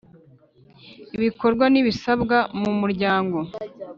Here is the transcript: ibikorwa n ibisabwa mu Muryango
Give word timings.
ibikorwa 1.15 1.65
n 1.73 1.75
ibisabwa 1.81 2.37
mu 2.59 2.71
Muryango 2.79 3.37